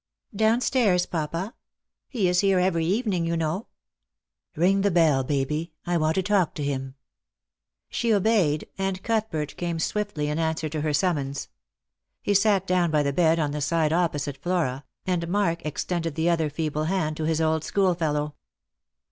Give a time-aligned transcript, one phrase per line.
[0.35, 1.53] "Down stairs, papa.
[2.07, 3.67] He is here every evening, you know.""
[4.55, 5.73] Bing the bell, Baby.
[5.85, 6.95] I want to talk to him."
[7.87, 11.49] She obeyed, and Cuthbert came swiftly in answer to her sum mons.
[12.23, 16.31] He sat down by the bed on the side opposite Flora, and Mark extended the
[16.31, 18.33] other feeble hand to his old school fellow.